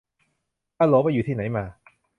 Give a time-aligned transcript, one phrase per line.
[0.79, 1.65] ฮัลโหล ไปอยู่ที่ไหนมา